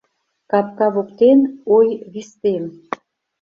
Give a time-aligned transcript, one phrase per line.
[0.51, 1.39] Капка воктен,
[1.75, 2.63] ой, вистем